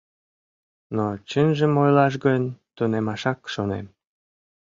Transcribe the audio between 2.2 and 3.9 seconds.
гын, тунемашак шонем.